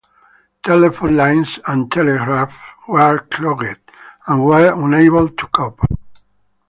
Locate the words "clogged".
3.29-3.77